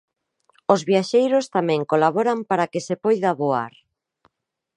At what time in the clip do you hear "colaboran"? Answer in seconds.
1.91-2.39